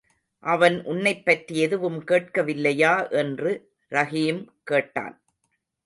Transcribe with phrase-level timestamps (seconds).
[0.43, 3.51] அவன் உன்னைப்பற்றி எதுவும் கேட்கவில்லையா என்று
[3.91, 5.15] ரஹீம் கேட்டான்.